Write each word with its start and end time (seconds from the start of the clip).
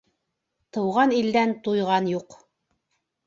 Тыуған 0.77 1.13
илдән 1.17 1.53
туйған 1.67 2.09
юҡ. 2.13 2.39